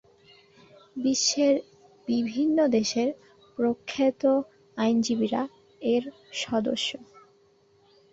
[0.95, 1.55] বিশ্বের
[2.07, 3.09] বিভিন্ন দেশের
[3.57, 4.23] প্রখ্যাত
[4.77, 5.41] আইনজীবীরা
[5.81, 6.03] এর
[6.33, 6.89] সদস্য।